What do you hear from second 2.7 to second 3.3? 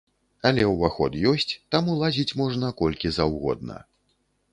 колькі